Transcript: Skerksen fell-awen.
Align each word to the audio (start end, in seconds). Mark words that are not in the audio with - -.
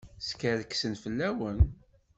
Skerksen 0.27 0.93
fell-awen. 1.03 1.59